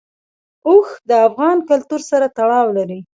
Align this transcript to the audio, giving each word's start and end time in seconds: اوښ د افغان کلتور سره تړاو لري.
اوښ 0.67 0.87
د 1.09 1.11
افغان 1.27 1.57
کلتور 1.69 2.01
سره 2.11 2.25
تړاو 2.37 2.67
لري. 2.77 2.99